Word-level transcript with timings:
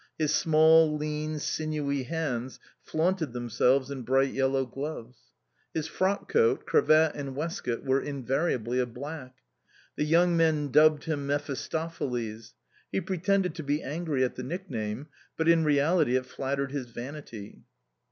His 0.17 0.33
small, 0.33 0.97
lean, 0.97 1.37
sinewy 1.37 2.01
hands 2.05 2.59
flaunted 2.81 3.33
themselves 3.33 3.91
in 3.91 4.01
bright 4.01 4.33
yellow 4.33 4.65
gloves. 4.65 5.29
His 5.75 5.85
frock 5.85 6.27
coat, 6.27 6.65
cravat 6.65 7.11
and 7.13 7.35
waistcoat 7.35 7.83
were 7.83 8.01
invariably 8.01 8.79
of 8.79 8.95
black. 8.95 9.35
The 9.97 10.03
young 10.03 10.35
men 10.35 10.71
dubbed 10.71 11.03
him 11.03 11.27
Mephistopheles; 11.27 12.55
he 12.91 12.99
pretended 12.99 13.53
to 13.53 13.63
be 13.63 13.83
angry 13.83 14.23
at 14.23 14.33
the 14.33 14.41
nickname, 14.41 15.05
but 15.37 15.47
in 15.47 15.63
reality 15.63 16.15
it 16.15 16.25
flattered 16.25 16.71
his 16.71 16.87
vanity. 16.89 17.61